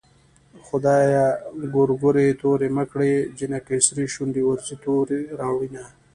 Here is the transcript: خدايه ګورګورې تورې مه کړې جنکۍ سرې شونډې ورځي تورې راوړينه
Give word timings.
خدايه 0.67 1.25
ګورګورې 1.73 2.27
تورې 2.41 2.69
مه 2.75 2.83
کړې 2.91 3.13
جنکۍ 3.37 3.79
سرې 3.87 4.05
شونډې 4.13 4.41
ورځي 4.47 4.75
تورې 4.83 5.19
راوړينه 5.39 5.83